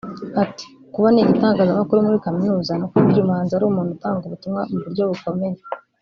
[0.43, 4.77] Ati “Kuba niga itangazamakuru muri kaminuza ni uko burya umuhanzi ari umuntu utanga ubutumwa mu
[4.83, 5.57] buryo bukomeye